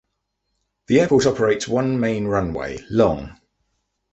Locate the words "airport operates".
1.01-1.67